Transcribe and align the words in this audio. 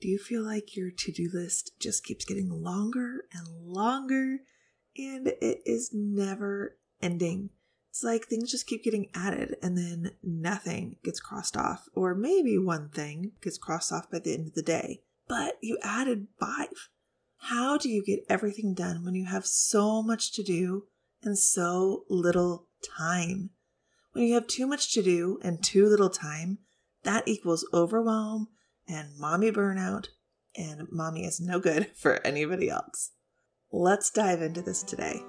Do 0.00 0.08
you 0.08 0.18
feel 0.18 0.44
like 0.44 0.76
your 0.76 0.90
to 0.90 1.12
do 1.12 1.30
list 1.32 1.72
just 1.80 2.04
keeps 2.04 2.24
getting 2.24 2.50
longer 2.50 3.24
and 3.32 3.48
longer 3.66 4.40
and 4.96 5.28
it 5.28 5.62
is 5.64 5.90
never 5.92 6.76
ending? 7.00 7.50
It's 7.90 8.04
like 8.04 8.26
things 8.26 8.50
just 8.50 8.66
keep 8.66 8.84
getting 8.84 9.08
added 9.14 9.56
and 9.62 9.76
then 9.76 10.10
nothing 10.22 10.96
gets 11.02 11.18
crossed 11.18 11.56
off, 11.56 11.88
or 11.94 12.14
maybe 12.14 12.58
one 12.58 12.90
thing 12.90 13.32
gets 13.40 13.56
crossed 13.56 13.90
off 13.90 14.10
by 14.10 14.18
the 14.18 14.34
end 14.34 14.48
of 14.48 14.54
the 14.54 14.62
day. 14.62 15.00
But 15.28 15.56
you 15.62 15.78
added 15.82 16.28
five. 16.38 16.90
How 17.38 17.78
do 17.78 17.88
you 17.88 18.04
get 18.04 18.26
everything 18.28 18.74
done 18.74 19.02
when 19.02 19.14
you 19.14 19.24
have 19.24 19.46
so 19.46 20.02
much 20.02 20.32
to 20.34 20.42
do 20.42 20.84
and 21.22 21.38
so 21.38 22.04
little 22.10 22.68
time? 22.98 23.50
When 24.12 24.24
you 24.24 24.34
have 24.34 24.46
too 24.46 24.66
much 24.66 24.92
to 24.92 25.02
do 25.02 25.38
and 25.42 25.62
too 25.62 25.86
little 25.86 26.10
time, 26.10 26.58
that 27.02 27.26
equals 27.26 27.66
overwhelm 27.72 28.48
and 28.88 29.16
mommy 29.18 29.50
burnout, 29.50 30.08
and 30.56 30.86
mommy 30.90 31.24
is 31.24 31.40
no 31.40 31.60
good 31.60 31.88
for 31.96 32.24
anybody 32.26 32.68
else. 32.70 33.12
Let's 33.72 34.10
dive 34.10 34.42
into 34.42 34.62
this 34.62 34.82
today. 34.82 35.20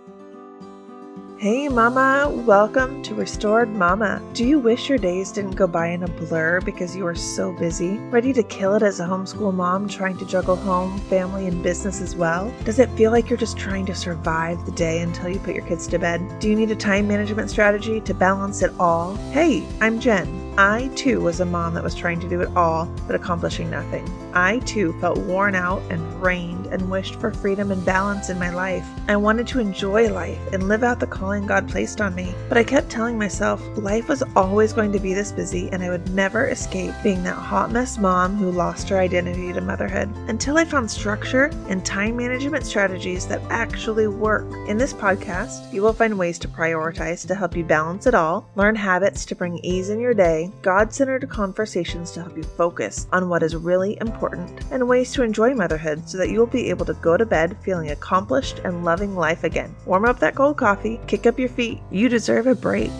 Hey, 1.39 1.69
Mama, 1.69 2.33
welcome 2.47 3.03
to 3.03 3.13
Restored 3.13 3.69
Mama. 3.69 4.23
Do 4.33 4.43
you 4.43 4.57
wish 4.57 4.89
your 4.89 4.97
days 4.97 5.31
didn't 5.31 5.51
go 5.51 5.67
by 5.67 5.89
in 5.89 6.01
a 6.01 6.07
blur 6.07 6.61
because 6.61 6.95
you 6.95 7.05
are 7.05 7.13
so 7.13 7.51
busy? 7.51 7.99
Ready 8.09 8.33
to 8.33 8.41
kill 8.41 8.73
it 8.73 8.81
as 8.81 8.99
a 8.99 9.05
homeschool 9.05 9.53
mom 9.53 9.87
trying 9.87 10.17
to 10.17 10.25
juggle 10.25 10.55
home, 10.55 10.97
family, 11.01 11.45
and 11.45 11.61
business 11.61 12.01
as 12.01 12.15
well? 12.15 12.51
Does 12.63 12.79
it 12.79 12.89
feel 12.93 13.11
like 13.11 13.29
you're 13.29 13.37
just 13.37 13.55
trying 13.55 13.85
to 13.85 13.93
survive 13.93 14.65
the 14.65 14.71
day 14.71 15.01
until 15.03 15.29
you 15.29 15.37
put 15.37 15.53
your 15.53 15.67
kids 15.67 15.85
to 15.89 15.99
bed? 15.99 16.39
Do 16.39 16.49
you 16.49 16.55
need 16.55 16.71
a 16.71 16.75
time 16.75 17.07
management 17.07 17.51
strategy 17.51 18.01
to 18.01 18.15
balance 18.15 18.63
it 18.63 18.73
all? 18.79 19.15
Hey, 19.29 19.63
I'm 19.79 19.99
Jen. 19.99 20.47
I 20.59 20.87
too 20.95 21.21
was 21.21 21.39
a 21.39 21.45
mom 21.45 21.75
that 21.75 21.83
was 21.83 21.93
trying 21.93 22.19
to 22.19 22.27
do 22.27 22.41
it 22.41 22.49
all 22.57 22.85
but 23.05 23.15
accomplishing 23.15 23.69
nothing. 23.69 24.09
I 24.33 24.57
too 24.59 24.93
felt 24.99 25.19
worn 25.19 25.53
out 25.53 25.83
and 25.91 26.01
drained 26.19 26.65
and 26.67 26.89
wished 26.89 27.15
for 27.15 27.31
freedom 27.31 27.71
and 27.71 27.85
balance 27.85 28.29
in 28.29 28.39
my 28.39 28.49
life. 28.49 28.87
I 29.07 29.17
wanted 29.17 29.45
to 29.47 29.59
enjoy 29.59 30.11
life 30.11 30.39
and 30.51 30.67
live 30.67 30.83
out 30.83 30.99
the 30.99 31.05
calling 31.27 31.45
God 31.45 31.67
placed 31.67 31.99
on 31.99 32.15
me, 32.15 32.33
but 32.47 32.57
I 32.57 32.63
kept 32.63 32.89
telling 32.89 33.19
myself 33.19 33.61
life 33.75 34.07
was 34.07 34.23
always 34.33 34.71
going 34.71 34.93
to 34.93 34.99
be 34.99 35.13
this 35.13 35.33
busy 35.33 35.67
and 35.73 35.83
I 35.83 35.89
would 35.89 36.09
never 36.13 36.47
escape 36.47 36.93
being 37.03 37.21
that 37.23 37.35
hot 37.35 37.69
mess 37.69 37.97
mom 37.97 38.37
who 38.37 38.49
lost 38.49 38.87
her 38.87 38.97
identity 38.97 39.51
to 39.51 39.59
motherhood 39.59 40.07
until 40.29 40.57
I 40.57 40.63
found 40.63 40.89
structure 40.89 41.51
and 41.67 41.85
time 41.85 42.15
management 42.15 42.65
strategies 42.65 43.27
that 43.27 43.41
actually 43.49 44.07
work. 44.07 44.45
In 44.69 44.77
this 44.77 44.93
podcast, 44.93 45.73
you 45.73 45.81
will 45.81 45.91
find 45.91 46.17
ways 46.17 46.39
to 46.39 46.47
prioritize 46.47 47.27
to 47.27 47.35
help 47.35 47.57
you 47.57 47.65
balance 47.65 48.07
it 48.07 48.15
all, 48.15 48.49
learn 48.55 48.77
habits 48.77 49.25
to 49.25 49.35
bring 49.35 49.59
ease 49.65 49.89
in 49.89 49.99
your 49.99 50.13
day, 50.13 50.49
God 50.61 50.93
centered 50.93 51.27
conversations 51.27 52.11
to 52.11 52.21
help 52.21 52.37
you 52.37 52.43
focus 52.43 53.05
on 53.11 53.27
what 53.27 53.43
is 53.43 53.53
really 53.53 53.97
important, 53.99 54.61
and 54.71 54.87
ways 54.87 55.11
to 55.11 55.23
enjoy 55.23 55.53
motherhood 55.53 56.07
so 56.07 56.17
that 56.19 56.29
you 56.29 56.39
will 56.39 56.47
be 56.47 56.69
able 56.69 56.85
to 56.85 56.93
go 56.93 57.17
to 57.17 57.25
bed 57.25 57.57
feeling 57.63 57.91
accomplished 57.91 58.59
and 58.59 58.85
loving 58.85 59.13
life 59.13 59.43
again. 59.43 59.75
Warm 59.85 60.05
up 60.05 60.19
that 60.19 60.33
cold 60.33 60.55
coffee, 60.55 61.01
kick 61.05 61.16
up 61.25 61.39
your 61.39 61.49
feet. 61.49 61.79
You 61.89 62.09
deserve 62.09 62.45
a 62.45 62.55
break. 62.55 62.91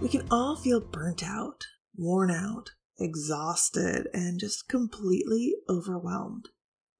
We 0.00 0.08
can 0.08 0.26
all 0.30 0.56
feel 0.56 0.80
burnt 0.80 1.22
out, 1.22 1.64
worn 1.96 2.30
out, 2.30 2.70
exhausted, 2.98 4.08
and 4.12 4.40
just 4.40 4.68
completely 4.68 5.54
overwhelmed. 5.68 6.48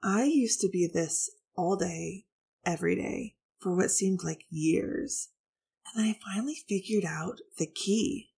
I 0.03 0.25
used 0.25 0.61
to 0.61 0.69
be 0.69 0.89
this 0.93 1.31
all 1.57 1.77
day, 1.77 2.25
every 2.65 2.97
day, 2.97 3.37
for 3.61 3.75
what 3.75 3.91
seemed 3.91 4.21
like 4.25 4.45
years. 4.51 5.29
And 5.95 6.05
then 6.05 6.11
I 6.11 6.33
finally 6.35 6.57
figured 6.69 7.05
out 7.05 7.39
the 7.59 7.67
key. 7.67 8.31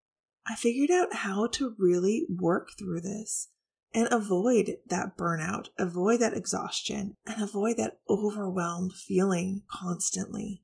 I 0.47 0.55
figured 0.55 0.91
out 0.91 1.15
how 1.15 1.47
to 1.53 1.75
really 1.79 2.27
work 2.29 2.69
through 2.79 3.01
this 3.01 3.49
and 3.95 4.09
avoid 4.11 4.79
that 4.87 5.17
burnout, 5.17 5.69
avoid 5.79 6.21
that 6.21 6.37
exhaustion, 6.37 7.17
and 7.25 7.43
avoid 7.43 7.77
that 7.77 8.01
overwhelmed 8.09 8.93
feeling 8.93 9.63
constantly. 9.71 10.63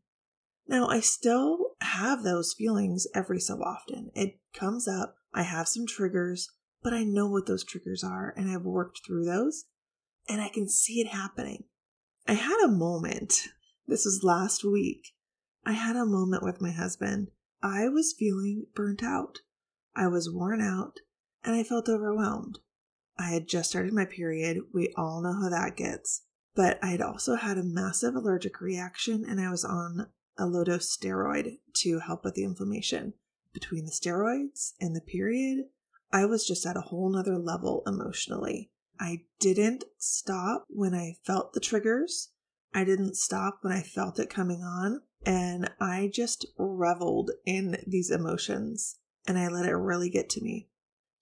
Now, 0.67 0.89
I 0.89 1.01
still 1.01 1.77
have 1.81 2.23
those 2.23 2.55
feelings 2.55 3.07
every 3.15 3.41
so 3.41 3.63
often. 3.63 4.11
It 4.15 4.41
comes 4.53 4.87
up, 4.87 5.17
I 5.33 5.43
have 5.43 5.69
some 5.69 5.87
triggers, 5.87 6.51
but 6.83 6.93
I 6.93 7.05
know 7.05 7.29
what 7.29 7.47
those 7.47 7.65
triggers 7.65 8.03
are 8.03 8.35
and 8.37 8.51
I've 8.51 8.65
worked 8.65 9.01
through 9.07 9.25
those 9.25 9.67
and 10.29 10.41
I 10.41 10.49
can 10.49 10.69
see 10.69 11.01
it 11.01 11.09
happening. 11.09 11.65
I 12.27 12.35
had 12.35 12.59
a 12.65 12.69
moment, 12.69 13.49
this 13.87 14.05
was 14.05 14.23
last 14.23 14.65
week, 14.65 15.15
I 15.65 15.73
had 15.73 15.97
a 15.97 16.07
moment 16.07 16.43
with 16.43 16.61
my 16.61 16.71
husband. 16.71 17.29
I 17.63 17.89
was 17.89 18.15
feeling 18.19 18.67
burnt 18.75 19.03
out. 19.03 19.39
I 19.95 20.07
was 20.07 20.31
worn 20.33 20.61
out 20.63 21.01
and 21.45 21.55
I 21.55 21.63
felt 21.63 21.89
overwhelmed. 21.89 22.59
I 23.21 23.33
had 23.33 23.47
just 23.47 23.69
started 23.69 23.93
my 23.93 24.07
period. 24.07 24.63
We 24.73 24.95
all 24.97 25.21
know 25.21 25.35
how 25.35 25.51
that 25.51 25.77
gets. 25.77 26.23
But 26.55 26.79
I 26.83 26.87
had 26.87 27.03
also 27.03 27.35
had 27.35 27.59
a 27.59 27.63
massive 27.63 28.15
allergic 28.15 28.63
reaction 28.63 29.27
and 29.29 29.39
I 29.39 29.51
was 29.51 29.63
on 29.63 30.09
a 30.39 30.47
low 30.47 30.65
dose 30.65 30.97
steroid 30.97 31.59
to 31.75 31.99
help 31.99 32.25
with 32.25 32.35
the 32.35 32.45
inflammation. 32.45 33.13
Between 33.53 33.85
the 33.85 33.93
steroids 33.93 34.73
and 34.81 34.97
the 34.97 35.03
period, 35.03 35.67
I 36.11 36.25
was 36.25 36.47
just 36.47 36.65
at 36.65 36.79
a 36.79 36.81
whole 36.81 37.11
nother 37.11 37.37
level 37.37 37.83
emotionally. 37.87 38.71
I 38.99 39.25
didn't 39.39 39.85
stop 39.99 40.65
when 40.71 40.95
I 40.95 41.17
felt 41.23 41.53
the 41.53 41.61
triggers. 41.61 42.31
I 42.73 42.85
didn't 42.85 43.17
stop 43.17 43.59
when 43.61 43.73
I 43.73 43.83
felt 43.83 44.19
it 44.19 44.31
coming 44.31 44.63
on. 44.63 45.03
And 45.27 45.71
I 45.79 46.11
just 46.13 46.47
reveled 46.57 47.33
in 47.45 47.83
these 47.87 48.11
emotions 48.11 48.99
and 49.27 49.39
I 49.39 49.49
let 49.49 49.67
it 49.67 49.75
really 49.75 50.09
get 50.09 50.31
to 50.31 50.43
me. 50.43 50.71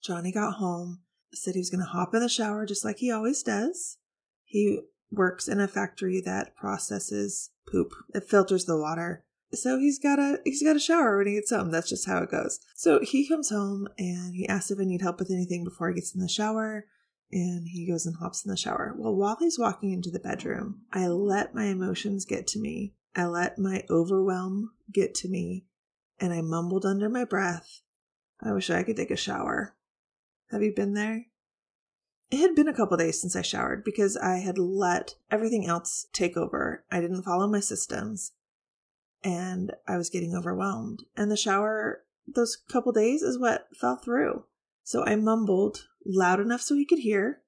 Johnny 0.01 0.31
got 0.31 0.55
home, 0.55 1.01
said 1.33 1.53
he 1.53 1.59
was 1.59 1.69
going 1.69 1.83
to 1.83 1.89
hop 1.89 2.13
in 2.13 2.21
the 2.21 2.29
shower 2.29 2.65
just 2.65 2.85
like 2.85 2.97
he 2.97 3.11
always 3.11 3.43
does. 3.43 3.97
He 4.43 4.79
works 5.11 5.47
in 5.47 5.59
a 5.59 5.67
factory 5.67 6.21
that 6.21 6.55
processes 6.55 7.51
poop. 7.71 7.91
It 8.13 8.29
filters 8.29 8.65
the 8.65 8.77
water. 8.77 9.23
So 9.53 9.79
he's 9.79 9.97
got 9.97 10.19
a 10.19 10.39
he's 10.43 10.61
got 10.61 10.75
a 10.75 10.79
shower 10.79 11.17
when 11.17 11.27
he 11.27 11.33
gets 11.33 11.49
home. 11.49 11.71
That's 11.71 11.89
just 11.89 12.07
how 12.07 12.19
it 12.19 12.29
goes. 12.29 12.59
So 12.75 12.99
he 13.01 13.27
comes 13.27 13.49
home 13.49 13.87
and 13.97 14.35
he 14.35 14.47
asks 14.47 14.69
if 14.69 14.79
I 14.79 14.83
need 14.83 15.01
help 15.01 15.19
with 15.19 15.31
anything 15.31 15.63
before 15.63 15.89
he 15.89 15.95
gets 15.95 16.13
in 16.13 16.21
the 16.21 16.27
shower 16.27 16.85
and 17.31 17.67
he 17.67 17.87
goes 17.87 18.05
and 18.05 18.17
hops 18.17 18.45
in 18.45 18.51
the 18.51 18.57
shower. 18.57 18.93
Well, 18.97 19.15
while 19.15 19.37
he's 19.39 19.57
walking 19.57 19.91
into 19.91 20.11
the 20.11 20.19
bedroom, 20.19 20.81
I 20.93 21.07
let 21.07 21.55
my 21.55 21.65
emotions 21.65 22.25
get 22.25 22.45
to 22.47 22.59
me 22.59 22.93
I 23.15 23.25
let 23.25 23.57
my 23.57 23.83
overwhelm 23.89 24.71
get 24.91 25.15
to 25.15 25.27
me 25.27 25.65
and 26.19 26.33
I 26.33 26.41
mumbled 26.41 26.85
under 26.85 27.09
my 27.09 27.25
breath, 27.25 27.81
I 28.41 28.53
wish 28.53 28.69
I 28.69 28.83
could 28.83 28.97
take 28.97 29.11
a 29.11 29.15
shower. 29.17 29.75
Have 30.51 30.63
you 30.63 30.73
been 30.73 30.93
there? 30.93 31.25
It 32.31 32.39
had 32.39 32.55
been 32.55 32.67
a 32.67 32.73
couple 32.73 32.97
days 32.97 33.19
since 33.19 33.35
I 33.35 33.41
showered 33.41 33.83
because 33.83 34.15
I 34.15 34.37
had 34.37 34.57
let 34.57 35.15
everything 35.31 35.65
else 35.65 36.07
take 36.13 36.37
over. 36.37 36.83
I 36.91 37.01
didn't 37.01 37.23
follow 37.23 37.47
my 37.47 37.59
systems 37.59 38.33
and 39.23 39.73
I 39.87 39.97
was 39.97 40.09
getting 40.09 40.35
overwhelmed. 40.35 41.03
And 41.17 41.31
the 41.31 41.37
shower, 41.37 42.03
those 42.27 42.55
couple 42.55 42.91
days, 42.91 43.21
is 43.21 43.39
what 43.39 43.67
fell 43.75 43.97
through. 43.97 44.45
So 44.83 45.03
I 45.05 45.15
mumbled 45.15 45.87
loud 46.05 46.39
enough 46.39 46.61
so 46.61 46.75
he 46.75 46.85
could 46.85 46.99
hear, 46.99 47.41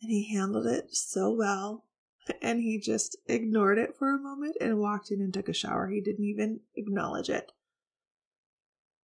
and 0.00 0.10
he 0.10 0.32
handled 0.32 0.66
it 0.66 0.94
so 0.94 1.30
well 1.30 1.84
and 2.42 2.60
he 2.60 2.78
just 2.78 3.16
ignored 3.26 3.78
it 3.78 3.96
for 3.96 4.10
a 4.10 4.18
moment 4.18 4.56
and 4.60 4.78
walked 4.78 5.10
in 5.10 5.20
and 5.20 5.32
took 5.32 5.48
a 5.48 5.54
shower. 5.54 5.88
He 5.88 6.00
didn't 6.00 6.24
even 6.24 6.60
acknowledge 6.76 7.28
it. 7.28 7.52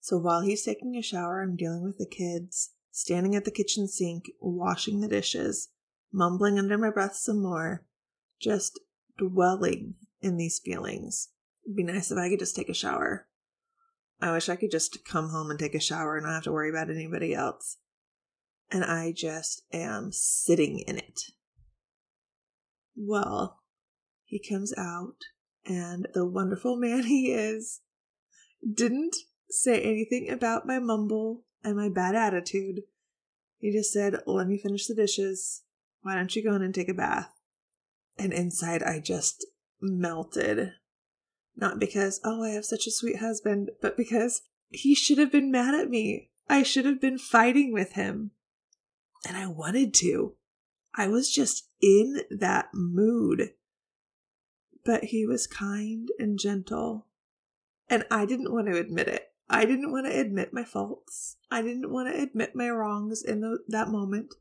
So 0.00 0.18
while 0.18 0.40
he's 0.40 0.64
taking 0.64 0.96
a 0.96 1.02
shower, 1.02 1.42
I'm 1.42 1.56
dealing 1.56 1.84
with 1.84 1.98
the 1.98 2.06
kids, 2.06 2.70
standing 2.92 3.34
at 3.34 3.44
the 3.44 3.50
kitchen 3.50 3.88
sink, 3.88 4.30
washing 4.38 5.00
the 5.00 5.08
dishes, 5.08 5.70
mumbling 6.12 6.58
under 6.58 6.78
my 6.78 6.90
breath 6.90 7.16
some 7.16 7.42
more, 7.42 7.84
just 8.40 8.78
dwelling 9.18 9.94
in 10.20 10.36
these 10.36 10.60
feelings. 10.60 11.30
It'd 11.64 11.76
be 11.76 11.82
nice 11.82 12.10
if 12.10 12.18
I 12.18 12.28
could 12.28 12.38
just 12.38 12.54
take 12.54 12.68
a 12.68 12.74
shower. 12.74 13.26
I 14.20 14.30
wish 14.30 14.48
I 14.48 14.56
could 14.56 14.70
just 14.70 15.04
come 15.04 15.30
home 15.30 15.50
and 15.50 15.58
take 15.58 15.74
a 15.74 15.80
shower 15.80 16.16
and 16.16 16.26
not 16.26 16.34
have 16.34 16.42
to 16.44 16.52
worry 16.52 16.70
about 16.70 16.90
anybody 16.90 17.34
else. 17.34 17.78
And 18.70 18.84
I 18.84 19.12
just 19.12 19.62
am 19.72 20.10
sitting 20.12 20.78
in 20.80 20.98
it. 20.98 21.20
Well, 22.94 23.60
he 24.24 24.38
comes 24.38 24.72
out, 24.76 25.16
and 25.64 26.08
the 26.14 26.26
wonderful 26.26 26.76
man 26.76 27.02
he 27.06 27.32
is 27.32 27.80
didn't 28.62 29.16
say 29.48 29.80
anything 29.80 30.30
about 30.30 30.66
my 30.66 30.78
mumble 30.78 31.44
and 31.64 31.76
my 31.76 31.88
bad 31.88 32.14
attitude. 32.14 32.82
He 33.58 33.72
just 33.72 33.92
said, 33.92 34.16
Let 34.26 34.48
me 34.48 34.58
finish 34.58 34.86
the 34.86 34.94
dishes. 34.94 35.62
Why 36.02 36.14
don't 36.14 36.34
you 36.34 36.42
go 36.42 36.54
in 36.54 36.62
and 36.62 36.74
take 36.74 36.88
a 36.88 36.94
bath? 36.94 37.30
And 38.18 38.32
inside, 38.32 38.82
I 38.82 38.98
just 38.98 39.46
melted. 39.80 40.72
Not 41.56 41.78
because, 41.78 42.20
oh, 42.24 42.42
I 42.42 42.50
have 42.50 42.64
such 42.64 42.86
a 42.86 42.90
sweet 42.90 43.18
husband, 43.18 43.70
but 43.80 43.96
because 43.96 44.42
he 44.70 44.94
should 44.94 45.18
have 45.18 45.30
been 45.30 45.50
mad 45.50 45.74
at 45.74 45.90
me. 45.90 46.30
I 46.48 46.62
should 46.62 46.84
have 46.86 47.00
been 47.00 47.18
fighting 47.18 47.72
with 47.72 47.92
him. 47.92 48.32
And 49.26 49.36
I 49.36 49.46
wanted 49.46 49.94
to. 49.94 50.34
I 50.94 51.08
was 51.08 51.30
just 51.30 51.68
in 51.80 52.22
that 52.30 52.70
mood. 52.74 53.50
But 54.84 55.04
he 55.04 55.24
was 55.24 55.46
kind 55.46 56.08
and 56.18 56.38
gentle. 56.38 57.06
And 57.88 58.04
I 58.10 58.26
didn't 58.26 58.52
want 58.52 58.66
to 58.66 58.78
admit 58.78 59.08
it. 59.08 59.31
I 59.52 59.66
didn't 59.66 59.92
want 59.92 60.06
to 60.06 60.18
admit 60.18 60.54
my 60.54 60.64
faults. 60.64 61.36
I 61.50 61.60
didn't 61.60 61.92
want 61.92 62.12
to 62.12 62.20
admit 62.20 62.56
my 62.56 62.70
wrongs 62.70 63.22
in 63.22 63.42
the, 63.42 63.58
that 63.68 63.88
moment. 63.88 64.34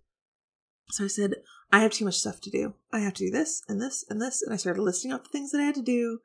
So 0.89 1.03
I 1.03 1.07
said, 1.07 1.35
I 1.71 1.81
have 1.81 1.91
too 1.91 2.05
much 2.05 2.15
stuff 2.15 2.39
to 2.41 2.49
do. 2.49 2.75
I 2.93 2.99
have 2.99 3.13
to 3.15 3.25
do 3.25 3.29
this 3.29 3.61
and 3.67 3.81
this 3.81 4.05
and 4.09 4.21
this. 4.21 4.41
And 4.41 4.53
I 4.53 4.57
started 4.57 4.81
listing 4.81 5.11
off 5.11 5.23
the 5.23 5.29
things 5.29 5.51
that 5.51 5.59
I 5.59 5.65
had 5.65 5.75
to 5.75 5.81
do. 5.81 6.19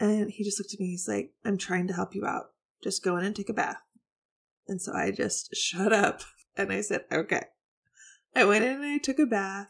And 0.00 0.32
he 0.32 0.42
just 0.42 0.58
looked 0.58 0.74
at 0.74 0.80
me. 0.80 0.90
He's 0.90 1.06
like, 1.06 1.32
I'm 1.44 1.56
trying 1.56 1.86
to 1.86 1.94
help 1.94 2.12
you 2.12 2.26
out. 2.26 2.50
Just 2.82 3.04
go 3.04 3.16
in 3.16 3.24
and 3.24 3.36
take 3.36 3.48
a 3.48 3.54
bath. 3.54 3.82
And 4.66 4.82
so 4.82 4.92
I 4.92 5.12
just 5.12 5.50
shut 5.54 5.92
up 5.92 6.22
and 6.56 6.72
I 6.72 6.80
said, 6.80 7.04
okay. 7.12 7.44
I 8.34 8.44
went 8.44 8.64
in 8.64 8.82
and 8.82 8.84
I 8.84 8.98
took 8.98 9.20
a 9.20 9.26
bath. 9.26 9.68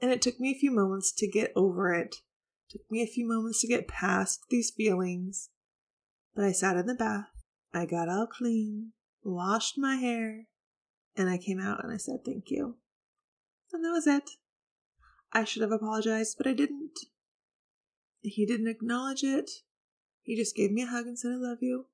And 0.00 0.12
it 0.12 0.22
took 0.22 0.38
me 0.38 0.52
a 0.52 0.58
few 0.58 0.70
moments 0.70 1.12
to 1.12 1.28
get 1.28 1.52
over 1.56 1.92
it. 1.92 2.16
it 2.68 2.78
took 2.78 2.90
me 2.90 3.02
a 3.02 3.06
few 3.06 3.26
moments 3.26 3.60
to 3.60 3.68
get 3.68 3.88
past 3.88 4.44
these 4.50 4.70
feelings. 4.70 5.50
But 6.34 6.44
I 6.44 6.52
sat 6.52 6.76
in 6.76 6.86
the 6.86 6.94
bath. 6.94 7.31
I 7.74 7.86
got 7.86 8.08
all 8.08 8.26
clean, 8.26 8.92
washed 9.22 9.78
my 9.78 9.96
hair, 9.96 10.46
and 11.16 11.28
I 11.28 11.38
came 11.38 11.60
out 11.60 11.82
and 11.82 11.92
I 11.92 11.96
said, 11.96 12.24
thank 12.24 12.50
you. 12.50 12.76
And 13.72 13.84
that 13.84 13.90
was 13.92 14.06
it. 14.06 14.30
I 15.32 15.44
should 15.44 15.62
have 15.62 15.72
apologized, 15.72 16.36
but 16.36 16.46
I 16.46 16.52
didn't. 16.52 16.98
He 18.20 18.44
didn't 18.44 18.68
acknowledge 18.68 19.22
it. 19.22 19.50
He 20.22 20.36
just 20.36 20.54
gave 20.54 20.70
me 20.70 20.82
a 20.82 20.86
hug 20.86 21.06
and 21.06 21.18
said, 21.18 21.32
I 21.32 21.36
love 21.36 21.58
you. 21.60 21.86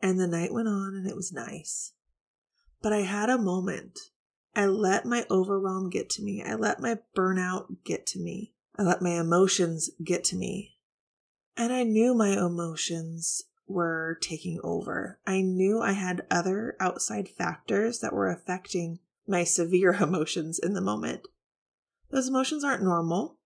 And 0.00 0.20
the 0.20 0.26
night 0.26 0.52
went 0.52 0.68
on 0.68 0.94
and 0.94 1.06
it 1.06 1.16
was 1.16 1.32
nice. 1.32 1.92
But 2.80 2.92
I 2.92 3.00
had 3.00 3.28
a 3.28 3.38
moment. 3.38 3.98
I 4.54 4.66
let 4.66 5.04
my 5.04 5.26
overwhelm 5.30 5.90
get 5.90 6.08
to 6.10 6.22
me. 6.22 6.42
I 6.42 6.54
let 6.54 6.80
my 6.80 6.98
burnout 7.16 7.84
get 7.84 8.06
to 8.08 8.18
me. 8.18 8.54
I 8.78 8.82
let 8.82 9.02
my 9.02 9.18
emotions 9.18 9.90
get 10.02 10.24
to 10.24 10.36
me. 10.36 10.76
And 11.56 11.72
I 11.72 11.82
knew 11.82 12.14
my 12.14 12.28
emotions 12.28 13.42
were 13.66 14.18
taking 14.20 14.60
over. 14.62 15.18
I 15.26 15.40
knew 15.40 15.80
I 15.80 15.92
had 15.92 16.26
other 16.30 16.76
outside 16.80 17.28
factors 17.28 18.00
that 18.00 18.12
were 18.12 18.30
affecting 18.30 19.00
my 19.26 19.44
severe 19.44 19.92
emotions 20.00 20.58
in 20.58 20.74
the 20.74 20.80
moment. 20.80 21.22
Those 22.10 22.28
emotions 22.28 22.64
aren't 22.64 22.82
normal. 22.82 23.38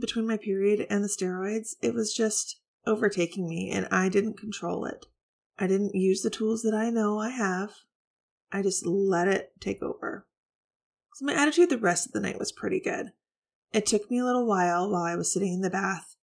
Between 0.00 0.26
my 0.26 0.36
period 0.36 0.86
and 0.90 1.02
the 1.02 1.08
steroids, 1.08 1.74
it 1.82 1.94
was 1.94 2.14
just 2.14 2.60
overtaking 2.86 3.48
me 3.48 3.70
and 3.70 3.88
I 3.90 4.08
didn't 4.08 4.38
control 4.38 4.84
it. 4.84 5.06
I 5.58 5.66
didn't 5.66 5.94
use 5.94 6.22
the 6.22 6.30
tools 6.30 6.62
that 6.62 6.74
I 6.74 6.90
know 6.90 7.18
I 7.18 7.30
have. 7.30 7.70
I 8.52 8.62
just 8.62 8.86
let 8.86 9.26
it 9.26 9.52
take 9.58 9.82
over. 9.82 10.26
So 11.14 11.24
my 11.24 11.34
attitude 11.34 11.70
the 11.70 11.78
rest 11.78 12.06
of 12.06 12.12
the 12.12 12.20
night 12.20 12.38
was 12.38 12.52
pretty 12.52 12.78
good. 12.78 13.12
It 13.72 13.86
took 13.86 14.10
me 14.10 14.18
a 14.18 14.24
little 14.24 14.46
while 14.46 14.90
while 14.90 15.02
I 15.02 15.16
was 15.16 15.32
sitting 15.32 15.54
in 15.54 15.60
the 15.62 15.70
bath 15.70 16.16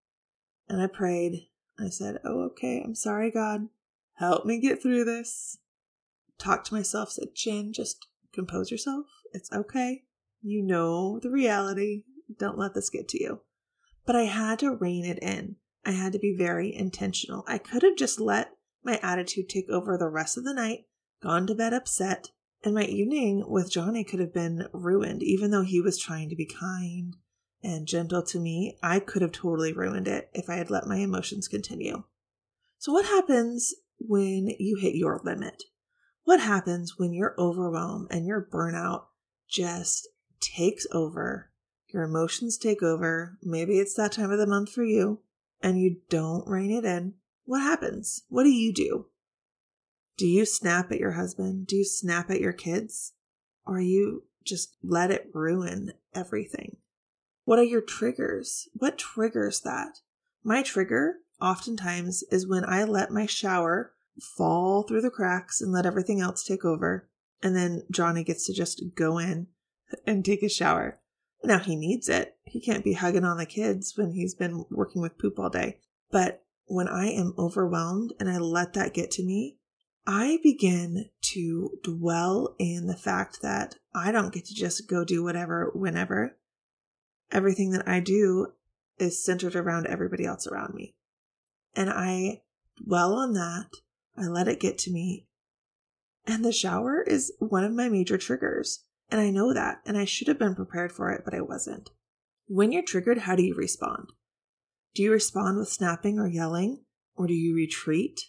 and 0.70 0.82
I 0.82 0.88
prayed. 0.88 1.48
I 1.80 1.90
said, 1.90 2.20
Oh, 2.24 2.42
okay, 2.44 2.82
I'm 2.84 2.96
sorry, 2.96 3.32
God. 3.32 3.70
Help 4.16 4.46
me 4.46 4.60
get 4.60 4.82
through 4.82 5.06
this. 5.06 5.58
Talked 6.38 6.68
to 6.68 6.74
myself, 6.74 7.12
said, 7.12 7.30
Jen, 7.36 7.74
just 7.74 8.08
compose 8.34 8.72
yourself. 8.72 9.08
It's 9.32 9.52
okay. 9.52 10.04
You 10.42 10.62
know 10.62 11.20
the 11.20 11.30
reality. 11.30 12.04
Don't 12.38 12.58
let 12.58 12.74
this 12.74 12.90
get 12.90 13.08
to 13.10 13.22
you. 13.22 13.42
But 14.06 14.16
I 14.16 14.24
had 14.24 14.60
to 14.60 14.76
rein 14.76 15.06
it 15.06 15.20
in. 15.20 15.56
I 15.86 15.92
had 15.92 16.14
to 16.14 16.20
be 16.20 16.36
very 16.36 16.74
intentional. 16.74 17.44
I 17.48 17.58
could 17.58 17.84
have 17.84 17.96
just 17.96 18.20
let 18.20 18.52
my 18.84 19.00
attitude 19.02 19.50
take 19.50 19.70
over 19.70 19.98
the 19.98 20.10
rest 20.10 20.38
of 20.38 20.44
the 20.44 20.54
night, 20.54 20.86
gone 21.22 21.48
to 21.48 21.56
bed 21.56 21.74
upset, 21.74 22.30
and 22.64 22.74
my 22.74 22.84
evening 22.84 23.44
with 23.48 23.72
Johnny 23.72 24.04
could 24.04 24.20
have 24.20 24.34
been 24.34 24.68
ruined. 24.72 25.24
Even 25.24 25.52
though 25.52 25.64
he 25.64 25.82
was 25.82 25.98
trying 25.98 26.30
to 26.30 26.36
be 26.36 26.46
kind 26.46 27.16
and 27.64 27.88
gentle 27.88 28.24
to 28.24 28.40
me, 28.40 28.78
I 28.84 29.00
could 29.00 29.22
have 29.22 29.32
totally 29.32 29.74
ruined 29.74 30.08
it 30.08 30.30
if 30.34 30.50
I 30.50 30.56
had 30.56 30.70
let 30.70 30.88
my 30.88 30.98
emotions 30.98 31.48
continue. 31.48 32.04
So, 32.78 32.92
what 32.92 33.06
happens 33.06 33.74
when 33.98 34.50
you 34.60 34.78
hit 34.78 34.96
your 34.96 35.22
limit? 35.24 35.64
What 36.26 36.40
happens 36.40 36.98
when 36.98 37.14
your 37.14 37.36
overwhelm 37.38 38.08
and 38.10 38.26
your 38.26 38.48
burnout 38.52 39.06
just 39.48 40.08
takes 40.40 40.86
over? 40.92 41.52
Your 41.88 42.04
emotions 42.04 42.58
take 42.58 42.82
over. 42.82 43.38
Maybe 43.44 43.80
it's 43.80 43.94
that 43.96 44.12
time 44.12 44.32
of 44.32 44.40
the 44.40 44.48
month 44.48 44.72
for 44.72 44.84
you 44.84 45.20
and 45.62 45.80
you 45.80 45.98
don't 46.10 46.48
rein 46.48 46.72
it 46.72 46.86
in. 46.86 47.14
What 47.46 47.62
happens? 47.62 48.24
What 48.30 48.44
do 48.44 48.50
you 48.50 48.74
do? 48.74 49.08
Do 50.18 50.28
you 50.28 50.46
snap 50.46 50.92
at 50.92 51.00
your 51.00 51.14
husband? 51.14 51.68
Do 51.68 51.76
you 51.76 51.86
snap 51.86 52.30
at 52.30 52.42
your 52.42 52.54
kids? 52.54 53.14
Or 53.66 53.80
you 53.80 54.24
just 54.44 54.76
let 54.84 55.12
it 55.12 55.30
ruin 55.34 55.94
everything? 56.14 56.78
What 57.46 57.60
are 57.60 57.64
your 57.64 57.82
triggers? 57.82 58.68
What 58.74 58.98
triggers 58.98 59.62
that? 59.62 60.00
My 60.44 60.62
trigger 60.62 61.18
oftentimes 61.42 62.24
is 62.32 62.48
when 62.48 62.64
I 62.66 62.84
let 62.84 63.12
my 63.12 63.26
shower 63.26 63.94
fall 64.38 64.84
through 64.84 65.02
the 65.02 65.10
cracks 65.10 65.62
and 65.62 65.72
let 65.72 65.86
everything 65.86 66.22
else 66.22 66.44
take 66.44 66.64
over. 66.64 67.10
And 67.42 67.56
then 67.56 67.84
Johnny 67.92 68.24
gets 68.24 68.46
to 68.48 68.54
just 68.54 68.82
go 68.96 69.18
in 69.18 69.48
and 70.08 70.24
take 70.24 70.44
a 70.44 70.50
shower. 70.50 71.00
Now 71.44 71.60
he 71.60 71.76
needs 71.76 72.08
it. 72.08 72.38
He 72.44 72.62
can't 72.62 72.84
be 72.84 72.94
hugging 72.94 73.26
on 73.26 73.38
the 73.38 73.46
kids 73.46 73.94
when 73.98 74.14
he's 74.14 74.34
been 74.34 74.66
working 74.72 75.02
with 75.02 75.18
poop 75.18 75.38
all 75.40 75.50
day. 75.50 75.80
But 76.12 76.44
when 76.66 76.88
I 76.88 77.08
am 77.08 77.34
overwhelmed 77.38 78.14
and 78.20 78.30
I 78.30 78.38
let 78.38 78.74
that 78.74 78.94
get 78.94 79.12
to 79.12 79.24
me, 79.24 79.58
I 80.06 80.40
begin 80.44 81.10
to 81.34 81.72
dwell 81.84 82.56
in 82.60 82.88
the 82.88 82.96
fact 82.96 83.42
that 83.42 83.76
I 83.94 84.12
don't 84.12 84.34
get 84.34 84.46
to 84.46 84.56
just 84.56 84.90
go 84.90 85.04
do 85.04 85.24
whatever 85.24 85.72
whenever. 85.74 86.38
Everything 87.34 87.72
that 87.72 87.88
I 87.88 88.00
do 88.00 88.54
is 88.98 89.26
centered 89.26 89.58
around 89.58 89.88
everybody 89.88 90.24
else 90.24 90.48
around 90.48 90.74
me. 90.74 90.96
And 91.76 91.90
I 91.90 92.44
dwell 92.82 93.14
on 93.16 93.34
that 93.34 93.70
I 94.18 94.28
let 94.28 94.48
it 94.48 94.60
get 94.60 94.78
to 94.80 94.92
me. 94.92 95.28
And 96.26 96.46
the 96.46 96.52
shower 96.52 97.02
is 97.02 97.34
one 97.40 97.64
of 97.64 97.74
my 97.74 97.90
major 97.90 98.18
triggers. 98.18 98.86
And 99.10 99.20
I 99.20 99.30
know 99.30 99.54
that. 99.54 99.82
And 99.86 99.98
I 99.98 100.06
should 100.06 100.28
have 100.28 100.40
been 100.40 100.56
prepared 100.56 100.92
for 100.92 101.12
it, 101.12 101.24
but 101.26 101.34
I 101.34 101.42
wasn't. 101.42 101.90
When 102.48 102.72
you're 102.72 102.84
triggered, 102.84 103.20
how 103.20 103.36
do 103.36 103.44
you 103.44 103.56
respond? 103.56 104.10
Do 104.94 105.02
you 105.02 105.12
respond 105.12 105.58
with 105.58 105.70
snapping 105.70 106.20
or 106.20 106.28
yelling? 106.28 106.84
Or 107.16 107.28
do 107.28 107.34
you 107.34 107.56
retreat? 107.56 108.22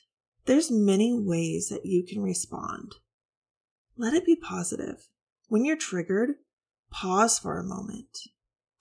There's 0.47 0.71
many 0.71 1.13
ways 1.15 1.69
that 1.69 1.87
you 1.87 2.05
can 2.07 2.23
respond. 2.23 2.93
Let 3.97 4.15
it 4.15 4.27
be 4.27 4.37
positive. 4.37 5.09
When 5.49 5.65
you're 5.65 5.77
triggered, 5.77 6.37
pause 6.91 7.39
for 7.39 7.59
a 7.59 7.65
moment. 7.65 8.19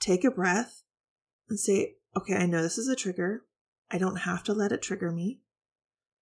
Take 0.04 0.26
a 0.26 0.32
breath 0.32 0.84
and 1.48 1.58
say, 1.58 1.96
okay, 2.18 2.36
I 2.36 2.46
know 2.46 2.62
this 2.62 2.78
is 2.78 2.90
a 2.90 2.96
trigger. 2.96 3.46
I 3.90 3.98
don't 3.98 4.18
have 4.18 4.44
to 4.44 4.54
let 4.54 4.74
it 4.74 4.82
trigger 4.82 5.14
me. 5.14 5.40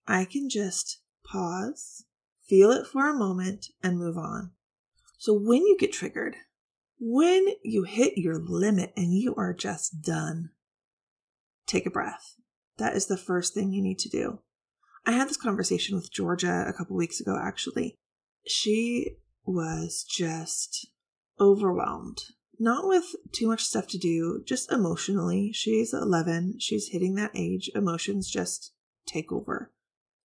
I 0.07 0.25
can 0.25 0.49
just 0.49 0.99
pause, 1.25 2.05
feel 2.47 2.69
it 2.69 2.85
for 2.85 3.09
a 3.09 3.17
moment, 3.17 3.69
and 3.81 3.97
move 3.97 4.19
on. 4.19 4.51
So 5.17 5.33
when 5.33 5.65
you 5.65 5.77
get 5.79 5.91
triggered, 5.91 6.35
when 6.99 7.47
you 7.63 7.81
hit 7.81 8.19
your 8.19 8.37
limit 8.37 8.93
and 8.95 9.15
you 9.15 9.33
are 9.35 9.51
just 9.51 10.03
done, 10.03 10.51
take 11.65 11.87
a 11.87 11.91
breath. 11.91 12.35
That 12.77 12.95
is 12.95 13.07
the 13.07 13.17
first 13.17 13.55
thing 13.55 13.71
you 13.71 13.81
need 13.81 13.97
to 13.99 14.09
do. 14.09 14.41
I 15.07 15.13
had 15.13 15.27
this 15.27 15.37
conversation 15.37 15.95
with 15.95 16.11
Georgia 16.11 16.65
a 16.67 16.73
couple 16.73 16.95
weeks 16.95 17.19
ago, 17.19 17.35
actually. 17.41 17.97
She 18.45 19.17
was 19.43 20.05
just 20.07 20.85
overwhelmed, 21.39 22.19
not 22.61 22.87
with 22.87 23.15
too 23.31 23.47
much 23.47 23.63
stuff 23.63 23.87
to 23.87 23.97
do, 23.97 24.43
just 24.45 24.71
emotionally. 24.71 25.51
She's 25.53 25.93
11, 25.93 26.59
she's 26.59 26.89
hitting 26.89 27.15
that 27.15 27.31
age. 27.35 27.69
Emotions 27.75 28.29
just 28.29 28.73
take 29.05 29.31
over 29.31 29.71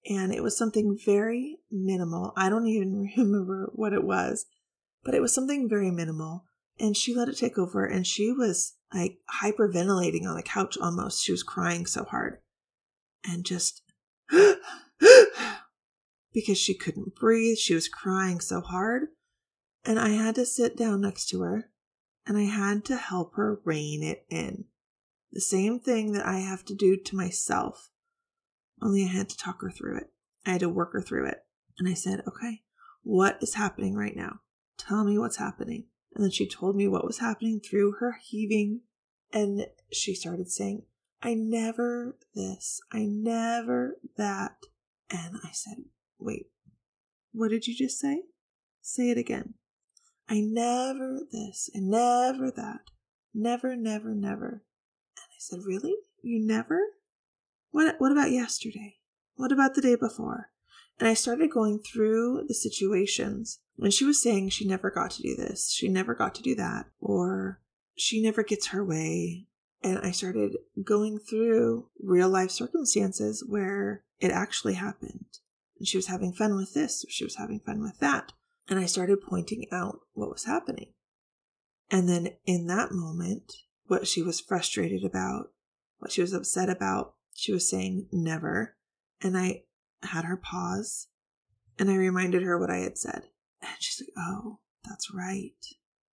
and 0.08 0.32
it 0.32 0.42
was 0.42 0.56
something 0.56 0.96
very 1.04 1.58
minimal. 1.70 2.32
I 2.36 2.48
don't 2.48 2.66
even 2.66 3.10
remember 3.16 3.70
what 3.74 3.92
it 3.92 4.04
was, 4.04 4.46
but 5.04 5.14
it 5.14 5.20
was 5.20 5.34
something 5.34 5.68
very 5.68 5.90
minimal. 5.90 6.44
And 6.78 6.96
she 6.96 7.14
let 7.14 7.28
it 7.28 7.38
take 7.38 7.56
over, 7.56 7.86
and 7.86 8.06
she 8.06 8.32
was 8.32 8.74
like 8.92 9.18
hyperventilating 9.42 10.26
on 10.26 10.36
the 10.36 10.42
couch 10.42 10.76
almost. 10.78 11.24
She 11.24 11.32
was 11.32 11.42
crying 11.42 11.86
so 11.86 12.04
hard 12.04 12.38
and 13.24 13.46
just 13.46 13.80
because 16.34 16.58
she 16.58 16.74
couldn't 16.74 17.14
breathe. 17.14 17.56
She 17.56 17.74
was 17.74 17.88
crying 17.88 18.40
so 18.40 18.60
hard. 18.60 19.08
And 19.86 19.98
I 19.98 20.10
had 20.10 20.34
to 20.34 20.44
sit 20.44 20.76
down 20.76 21.00
next 21.00 21.28
to 21.30 21.40
her 21.40 21.70
and 22.26 22.36
I 22.36 22.44
had 22.44 22.84
to 22.86 22.96
help 22.96 23.34
her 23.34 23.60
rein 23.64 24.02
it 24.02 24.26
in. 24.30 24.64
The 25.32 25.40
same 25.40 25.80
thing 25.80 26.12
that 26.12 26.26
I 26.26 26.38
have 26.38 26.64
to 26.66 26.74
do 26.74 26.96
to 26.96 27.16
myself 27.16 27.90
only 28.82 29.04
I 29.04 29.08
had 29.08 29.28
to 29.30 29.36
talk 29.36 29.62
her 29.62 29.70
through 29.70 29.98
it. 29.98 30.12
I 30.44 30.50
had 30.50 30.60
to 30.60 30.68
work 30.68 30.92
her 30.92 31.00
through 31.00 31.26
it. 31.26 31.38
And 31.78 31.88
I 31.88 31.94
said, 31.94 32.22
okay, 32.26 32.62
what 33.02 33.38
is 33.40 33.54
happening 33.54 33.94
right 33.94 34.16
now? 34.16 34.40
Tell 34.78 35.04
me 35.04 35.18
what's 35.18 35.36
happening. 35.36 35.86
And 36.14 36.24
then 36.24 36.30
she 36.30 36.48
told 36.48 36.76
me 36.76 36.88
what 36.88 37.06
was 37.06 37.18
happening 37.18 37.60
through 37.60 37.96
her 38.00 38.18
heaving. 38.22 38.82
And 39.32 39.66
she 39.92 40.14
started 40.14 40.50
saying, 40.50 40.82
I 41.22 41.34
never 41.34 42.16
this, 42.34 42.80
I 42.92 43.06
never 43.06 43.98
that. 44.16 44.56
And 45.10 45.36
I 45.44 45.50
said, 45.52 45.76
wait, 46.18 46.46
what 47.32 47.50
did 47.50 47.66
you 47.66 47.74
just 47.74 47.98
say? 47.98 48.22
Say 48.82 49.10
it 49.10 49.18
again. 49.18 49.54
I 50.28 50.40
never 50.40 51.20
this, 51.30 51.70
I 51.74 51.78
never 51.80 52.50
that. 52.50 52.80
Never, 53.32 53.76
never, 53.76 54.14
never. 54.14 54.48
And 55.16 55.28
I 55.30 55.38
said, 55.38 55.60
really? 55.64 55.94
You 56.22 56.44
never? 56.44 56.80
What, 57.70 57.96
what 57.98 58.12
about 58.12 58.30
yesterday? 58.30 58.96
What 59.34 59.52
about 59.52 59.74
the 59.74 59.82
day 59.82 59.94
before? 59.94 60.50
And 60.98 61.08
I 61.08 61.14
started 61.14 61.50
going 61.50 61.80
through 61.80 62.44
the 62.48 62.54
situations. 62.54 63.60
And 63.78 63.92
she 63.92 64.04
was 64.04 64.22
saying 64.22 64.48
she 64.48 64.66
never 64.66 64.90
got 64.90 65.10
to 65.12 65.22
do 65.22 65.36
this, 65.36 65.70
she 65.70 65.88
never 65.88 66.14
got 66.14 66.34
to 66.36 66.42
do 66.42 66.54
that, 66.54 66.86
or 66.98 67.60
she 67.94 68.22
never 68.22 68.42
gets 68.42 68.68
her 68.68 68.82
way. 68.84 69.46
And 69.82 69.98
I 69.98 70.10
started 70.10 70.56
going 70.82 71.18
through 71.18 71.90
real 72.00 72.30
life 72.30 72.50
circumstances 72.50 73.44
where 73.46 74.02
it 74.18 74.30
actually 74.30 74.74
happened. 74.74 75.26
And 75.78 75.86
she 75.86 75.98
was 75.98 76.06
having 76.06 76.32
fun 76.32 76.56
with 76.56 76.72
this, 76.72 77.04
or 77.04 77.10
she 77.10 77.24
was 77.24 77.36
having 77.36 77.60
fun 77.60 77.82
with 77.82 77.98
that. 77.98 78.32
And 78.68 78.78
I 78.78 78.86
started 78.86 79.22
pointing 79.22 79.66
out 79.70 80.00
what 80.12 80.30
was 80.30 80.44
happening. 80.44 80.92
And 81.90 82.08
then 82.08 82.30
in 82.44 82.66
that 82.66 82.90
moment, 82.90 83.52
what 83.86 84.08
she 84.08 84.22
was 84.22 84.40
frustrated 84.40 85.04
about, 85.04 85.50
what 85.98 86.10
she 86.10 86.20
was 86.20 86.32
upset 86.32 86.68
about, 86.68 87.14
she 87.34 87.52
was 87.52 87.68
saying 87.68 88.08
never. 88.10 88.76
And 89.22 89.36
I 89.36 89.62
had 90.02 90.24
her 90.24 90.36
pause 90.36 91.08
and 91.78 91.90
I 91.90 91.96
reminded 91.96 92.42
her 92.42 92.58
what 92.58 92.70
I 92.70 92.78
had 92.78 92.98
said. 92.98 93.28
And 93.62 93.76
she's 93.78 94.00
like, 94.00 94.14
oh, 94.18 94.58
that's 94.84 95.12
right. 95.12 95.52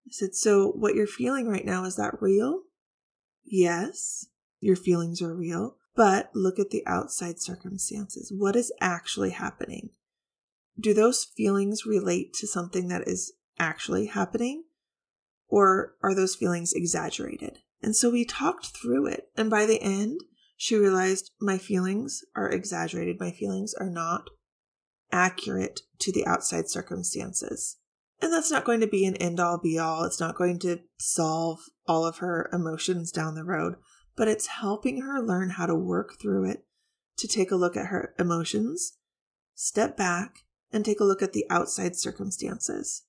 I 0.07 0.11
said, 0.11 0.35
so 0.35 0.69
what 0.69 0.95
you're 0.95 1.07
feeling 1.07 1.47
right 1.49 1.65
now, 1.65 1.85
is 1.85 1.97
that 1.97 2.21
real? 2.21 2.63
Yes, 3.45 4.27
your 4.61 4.77
feelings 4.77 5.23
are 5.23 5.35
real, 5.35 5.77
but 5.95 6.31
look 6.35 6.59
at 6.59 6.71
the 6.71 6.87
outside 6.87 7.41
circumstances. 7.41 8.33
What 8.37 8.57
is 8.57 8.73
actually 8.81 9.31
happening? 9.31 9.91
Do 10.81 10.95
those 10.95 11.25
feelings 11.25 11.85
relate 11.85 12.33
to 12.35 12.47
something 12.47 12.89
that 12.89 13.07
is 13.07 13.33
actually 13.59 14.07
happening? 14.07 14.65
Or 15.49 15.95
are 16.03 16.15
those 16.15 16.37
feelings 16.37 16.73
exaggerated? 16.73 17.59
And 17.83 17.95
so 17.95 18.11
we 18.11 18.25
talked 18.25 18.69
through 18.69 19.07
it. 19.07 19.29
And 19.37 19.51
by 19.51 19.67
the 19.67 19.83
end, 19.83 20.21
she 20.57 20.77
realized 20.77 21.33
my 21.41 21.59
feelings 21.59 22.23
are 22.35 22.51
exaggerated. 22.51 23.19
My 23.19 23.31
feelings 23.31 23.75
are 23.75 23.91
not 23.91 24.31
accurate 25.13 25.81
to 25.99 26.13
the 26.13 26.27
outside 26.27 26.69
circumstances. 26.69 27.79
And 28.23 28.33
that's 28.33 28.51
not 28.51 28.65
going 28.65 28.81
to 28.81 28.87
be 28.87 29.07
an 29.07 29.17
end 29.17 29.41
all 29.41 29.59
be 29.59 29.79
all. 29.79 30.05
It's 30.05 30.21
not 30.21 30.37
going 30.37 30.59
to 30.61 30.81
solve 30.99 31.61
all 31.87 32.07
of 32.07 32.19
her 32.19 32.49
emotions 32.53 33.11
down 33.11 33.35
the 33.35 33.45
road, 33.45 33.77
but 34.15 34.29
it's 34.29 34.47
helping 34.47 35.01
her 35.01 35.21
learn 35.21 35.51
how 35.51 35.67
to 35.67 35.75
work 35.75 36.21
through 36.21 36.51
it, 36.51 36.65
to 37.17 37.27
take 37.27 37.51
a 37.51 37.57
look 37.57 37.77
at 37.77 37.87
her 37.87 38.15
emotions, 38.19 38.99
step 39.55 39.97
back, 39.97 40.41
and 40.73 40.85
take 40.85 41.01
a 41.01 41.05
look 41.05 41.23
at 41.23 41.33
the 41.33 41.47
outside 41.51 41.97
circumstances. 41.97 43.03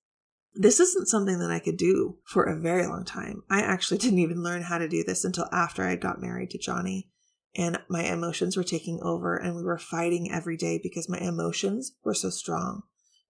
This 0.54 0.80
isn't 0.80 1.08
something 1.08 1.40
that 1.40 1.52
I 1.52 1.60
could 1.60 1.78
do 1.78 2.18
for 2.26 2.44
a 2.44 2.60
very 2.60 2.86
long 2.86 3.06
time. 3.06 3.44
I 3.50 3.62
actually 3.62 3.98
didn't 4.00 4.20
even 4.20 4.44
learn 4.44 4.64
how 4.64 4.78
to 4.78 4.88
do 4.88 5.04
this 5.04 5.24
until 5.24 5.48
after 5.52 5.84
I 5.84 5.96
got 5.96 6.22
married 6.22 6.50
to 6.52 6.58
Johnny. 6.58 7.10
And 7.56 7.80
my 7.90 8.04
emotions 8.04 8.56
were 8.56 8.64
taking 8.64 9.02
over, 9.02 9.36
and 9.36 9.56
we 9.56 9.64
were 9.64 9.78
fighting 9.78 10.32
every 10.32 10.56
day 10.56 10.80
because 10.82 11.10
my 11.10 11.18
emotions 11.18 11.94
were 12.04 12.14
so 12.14 12.30
strong. 12.30 12.84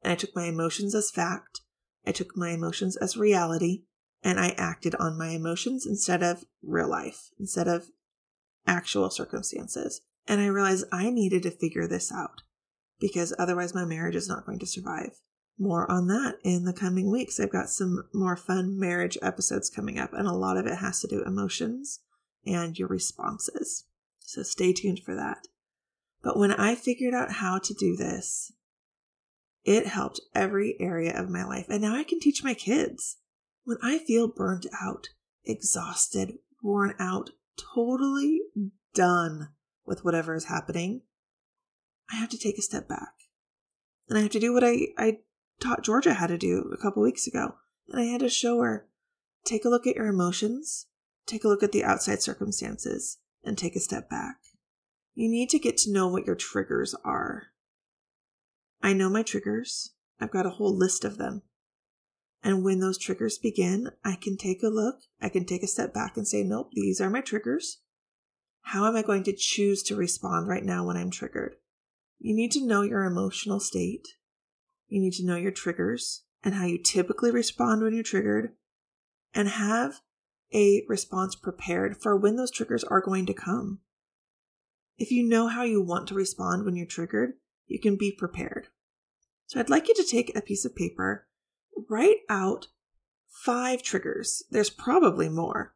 And 0.04 0.12
I 0.12 0.16
took 0.16 0.36
my 0.36 0.46
emotions 0.46 0.94
as 0.94 1.10
fact, 1.10 1.62
I 2.06 2.12
took 2.12 2.38
my 2.38 2.50
emotions 2.50 2.98
as 2.98 3.18
reality, 3.18 3.84
and 4.24 4.40
I 4.40 4.50
acted 4.58 4.96
on 4.96 5.18
my 5.18 5.30
emotions 5.30 5.86
instead 5.88 6.22
of 6.22 6.46
real 6.62 6.90
life, 6.90 7.30
instead 7.40 7.68
of 7.68 7.88
actual 8.68 9.10
circumstances. 9.10 10.02
And 10.28 10.40
I 10.40 10.48
realized 10.48 10.86
I 10.92 11.10
needed 11.10 11.44
to 11.44 11.52
figure 11.52 11.88
this 11.88 12.12
out 12.12 12.42
because 13.02 13.34
otherwise 13.38 13.74
my 13.74 13.84
marriage 13.84 14.16
is 14.16 14.30
not 14.30 14.46
going 14.46 14.60
to 14.60 14.66
survive. 14.66 15.20
More 15.60 15.90
on 15.92 16.08
that 16.08 16.36
in 16.44 16.64
the 16.64 16.74
coming 16.74 17.12
weeks. 17.12 17.40
I've 17.40 17.52
got 17.52 17.70
some 17.70 18.08
more 18.14 18.38
fun 18.38 18.80
marriage 18.80 19.18
episodes 19.22 19.70
coming 19.70 20.00
up, 20.00 20.14
and 20.14 20.28
a 20.28 20.34
lot 20.34 20.56
of 20.56 20.66
it 20.66 20.78
has 20.78 21.02
to 21.02 21.08
do 21.08 21.24
emotions 21.24 22.00
and 22.46 22.78
your 22.80 22.88
responses. 22.88 23.86
So 24.20 24.44
stay 24.44 24.72
tuned 24.72 25.00
for 25.00 25.16
that. 25.16 25.48
But 26.24 26.38
when 26.38 26.52
I 26.52 26.76
figured 26.76 27.14
out 27.14 27.34
how 27.34 27.60
to 27.60 27.74
do 27.74 27.96
this, 27.96 28.54
it 29.64 29.88
helped 29.88 30.22
every 30.34 30.76
area 30.80 31.20
of 31.20 31.30
my 31.30 31.44
life. 31.44 31.66
And 31.70 31.82
now 31.82 31.96
I 31.96 32.04
can 32.04 32.20
teach 32.20 32.44
my 32.44 32.54
kids. 32.54 33.18
When 33.64 33.78
I 33.84 33.98
feel 34.00 34.28
burnt 34.28 34.68
out, 34.82 35.10
exhausted, 35.44 36.38
worn 36.64 36.96
out, 37.00 37.32
totally 37.76 38.42
done 38.94 39.50
with 39.86 40.04
whatever 40.06 40.36
is 40.36 40.46
happening, 40.46 41.02
I 42.12 42.16
have 42.16 42.30
to 42.30 42.38
take 42.38 42.58
a 42.58 42.62
step 42.62 42.88
back. 42.88 43.14
And 44.10 44.18
I 44.18 44.22
have 44.22 44.32
to 44.32 44.40
do 44.40 44.54
what 44.54 44.64
I, 44.64 44.88
I 44.98 45.20
taught 45.62 45.84
Georgia 45.84 46.16
how 46.16 46.28
to 46.28 46.38
do 46.38 46.70
a 46.74 46.82
couple 46.82 47.02
weeks 47.02 47.28
ago. 47.28 47.56
And 47.88 48.02
I 48.02 48.06
had 48.06 48.20
to 48.22 48.30
show 48.30 48.60
her 48.62 48.88
take 49.46 49.66
a 49.66 49.70
look 49.70 49.88
at 49.88 49.96
your 49.96 50.08
emotions, 50.08 50.88
take 51.26 51.44
a 51.44 51.48
look 51.48 51.64
at 51.64 51.72
the 51.72 51.84
outside 51.84 52.22
circumstances, 52.22 53.18
and 53.44 53.58
take 53.58 53.76
a 53.76 53.80
step 53.80 54.10
back. 54.10 54.38
You 55.14 55.30
need 55.30 55.50
to 55.50 55.60
get 55.60 55.78
to 55.78 55.92
know 55.92 56.08
what 56.08 56.26
your 56.26 56.36
triggers 56.36 56.94
are. 57.04 57.48
I 58.82 58.94
know 58.94 59.10
my 59.10 59.24
triggers. 59.24 59.92
I've 60.20 60.32
got 60.32 60.46
a 60.46 60.52
whole 60.52 60.76
list 60.76 61.06
of 61.06 61.18
them. 61.18 61.44
And 62.44 62.64
when 62.64 62.80
those 62.80 62.98
triggers 62.98 63.38
begin, 63.38 63.92
I 64.04 64.16
can 64.16 64.36
take 64.36 64.64
a 64.64 64.68
look, 64.68 65.02
I 65.22 65.30
can 65.30 65.46
take 65.46 65.64
a 65.64 65.68
step 65.68 65.94
back 65.94 66.18
and 66.18 66.28
say, 66.28 66.44
nope, 66.44 66.72
these 66.74 67.00
are 67.00 67.10
my 67.10 67.22
triggers. 67.22 67.82
How 68.62 68.88
am 68.88 68.96
I 68.96 69.04
going 69.04 69.24
to 69.24 69.34
choose 69.34 69.84
to 69.84 69.96
respond 69.96 70.48
right 70.48 70.64
now 70.64 70.86
when 70.86 70.98
I'm 70.98 71.12
triggered? 71.12 71.56
You 72.24 72.36
need 72.36 72.52
to 72.52 72.64
know 72.64 72.84
your 72.84 73.04
emotional 73.04 73.60
state. 73.60 74.10
You 74.88 75.02
need 75.02 75.14
to 75.14 75.26
know 75.26 75.38
your 75.38 75.52
triggers 75.52 76.22
and 76.44 76.54
how 76.54 76.66
you 76.66 76.78
typically 76.78 77.32
respond 77.32 77.82
when 77.82 77.96
you're 77.96 78.04
triggered 78.04 78.52
and 79.34 79.48
have 79.50 80.02
a 80.54 80.84
response 80.88 81.34
prepared 81.34 81.98
for 81.98 82.16
when 82.16 82.36
those 82.36 82.52
triggers 82.52 82.84
are 82.84 83.02
going 83.02 83.26
to 83.26 83.34
come. 83.34 83.80
If 85.00 85.10
you 85.10 85.28
know 85.28 85.48
how 85.48 85.64
you 85.64 85.82
want 85.82 86.08
to 86.10 86.14
respond 86.14 86.64
when 86.64 86.76
you're 86.76 86.86
triggered, 86.86 87.34
you 87.66 87.80
can 87.80 87.96
be 87.96 88.12
prepared. 88.12 88.68
So 89.48 89.60
I'd 89.60 89.72
like 89.72 89.88
you 89.88 89.96
to 89.96 90.04
take 90.04 90.36
a 90.36 90.42
piece 90.42 90.64
of 90.64 90.76
paper, 90.76 91.28
write 91.90 92.18
out 92.30 92.68
five 93.28 93.82
triggers. 93.82 94.44
There's 94.52 94.70
probably 94.70 95.28
more, 95.28 95.74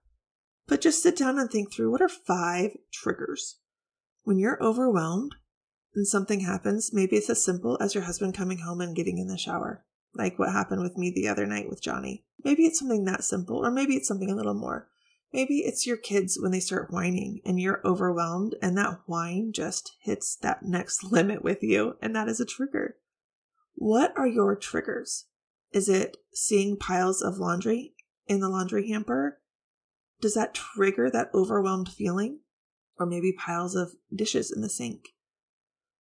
but 0.68 0.82
just 0.82 1.02
sit 1.02 1.18
down 1.18 1.40
and 1.40 1.50
think 1.50 1.74
through 1.74 1.90
what 1.90 2.04
are 2.04 2.10
five 2.10 2.78
triggers. 2.94 3.58
When 4.24 4.38
you're 4.38 4.62
overwhelmed, 4.62 5.34
and 5.96 6.08
something 6.08 6.42
happens, 6.42 6.92
maybe 6.94 7.16
it's 7.16 7.30
as 7.30 7.44
simple 7.44 7.78
as 7.80 7.96
your 7.96 8.04
husband 8.04 8.36
coming 8.36 8.60
home 8.60 8.82
and 8.82 8.96
getting 8.96 9.18
in 9.18 9.28
the 9.28 9.38
shower, 9.38 9.86
like 10.14 10.38
what 10.38 10.52
happened 10.52 10.82
with 10.82 10.98
me 10.98 11.10
the 11.10 11.28
other 11.28 11.46
night 11.46 11.70
with 11.70 11.82
Johnny. 11.82 12.26
Maybe 12.44 12.66
it's 12.66 12.80
something 12.80 13.06
that 13.06 13.24
simple, 13.24 13.66
or 13.66 13.72
maybe 13.72 13.96
it's 13.96 14.08
something 14.08 14.30
a 14.30 14.36
little 14.36 14.54
more. 14.54 14.90
Maybe 15.32 15.60
it's 15.60 15.88
your 15.88 15.98
kids 15.98 16.38
when 16.40 16.52
they 16.52 16.60
start 16.60 16.92
whining 16.92 17.42
and 17.46 17.60
you're 17.60 17.82
overwhelmed, 17.86 18.56
and 18.62 18.78
that 18.78 19.00
whine 19.06 19.52
just 19.54 19.94
hits 20.02 20.36
that 20.38 20.64
next 20.64 21.04
limit 21.12 21.44
with 21.44 21.64
you, 21.64 21.96
and 22.02 22.16
that 22.16 22.28
is 22.28 22.40
a 22.40 22.46
trigger. 22.46 22.98
What 23.74 24.14
are 24.18 24.28
your 24.28 24.56
triggers? 24.56 25.26
Is 25.72 25.90
it 25.90 26.18
seeing 26.34 26.78
piles 26.78 27.22
of 27.22 27.38
laundry 27.38 27.94
in 28.28 28.40
the 28.40 28.50
laundry 28.50 28.90
hamper? 28.90 29.40
Does 30.22 30.34
that 30.36 30.54
trigger 30.54 31.10
that 31.10 31.32
overwhelmed 31.34 31.90
feeling? 31.90 32.40
Or 32.98 33.06
maybe 33.06 33.34
piles 33.34 33.76
of 33.76 33.92
dishes 34.14 34.52
in 34.52 34.62
the 34.62 34.70
sink? 34.70 35.10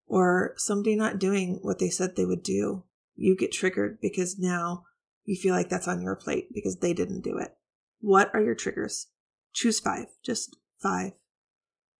Or 0.07 0.53
somebody 0.57 0.95
not 0.95 1.19
doing 1.19 1.59
what 1.61 1.79
they 1.79 1.89
said 1.89 2.15
they 2.15 2.25
would 2.25 2.43
do, 2.43 2.83
you 3.15 3.35
get 3.35 3.51
triggered 3.51 3.99
because 4.01 4.37
now 4.37 4.83
you 5.23 5.35
feel 5.35 5.55
like 5.55 5.69
that's 5.69 5.87
on 5.87 6.01
your 6.01 6.15
plate 6.15 6.49
because 6.53 6.77
they 6.77 6.93
didn't 6.93 7.21
do 7.21 7.37
it. 7.37 7.55
What 7.99 8.29
are 8.33 8.41
your 8.41 8.55
triggers? 8.55 9.07
Choose 9.53 9.79
five, 9.79 10.07
just 10.23 10.57
five. 10.81 11.13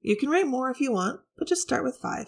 You 0.02 0.16
can 0.16 0.30
write 0.30 0.46
more 0.46 0.70
if 0.70 0.80
you 0.80 0.92
want, 0.92 1.22
but 1.38 1.48
just 1.48 1.62
start 1.62 1.84
with 1.84 1.98
five. 1.98 2.28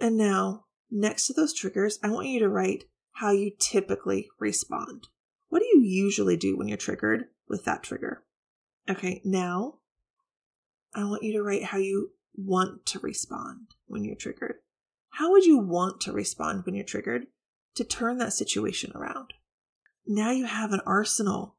And 0.00 0.16
now, 0.16 0.64
next 0.90 1.28
to 1.28 1.32
those 1.32 1.54
triggers, 1.54 1.98
I 2.02 2.10
want 2.10 2.26
you 2.26 2.40
to 2.40 2.48
write 2.48 2.84
how 3.12 3.30
you 3.30 3.52
typically 3.58 4.28
respond. 4.40 5.08
What 5.48 5.60
do 5.60 5.66
you 5.66 5.82
usually 5.82 6.36
do 6.36 6.56
when 6.56 6.66
you're 6.66 6.76
triggered 6.76 7.26
with 7.48 7.64
that 7.66 7.82
trigger? 7.82 8.24
Okay, 8.90 9.20
now 9.24 9.74
I 10.94 11.04
want 11.04 11.22
you 11.22 11.32
to 11.34 11.42
write 11.42 11.64
how 11.64 11.78
you 11.78 12.10
want 12.34 12.84
to 12.86 12.98
respond 13.00 13.68
when 13.92 14.04
you're 14.04 14.16
triggered? 14.16 14.56
How 15.10 15.30
would 15.30 15.44
you 15.44 15.58
want 15.58 16.00
to 16.02 16.12
respond 16.12 16.64
when 16.64 16.74
you're 16.74 16.84
triggered 16.84 17.26
to 17.74 17.84
turn 17.84 18.18
that 18.18 18.32
situation 18.32 18.92
around? 18.94 19.34
Now 20.06 20.30
you 20.30 20.46
have 20.46 20.72
an 20.72 20.80
arsenal. 20.86 21.56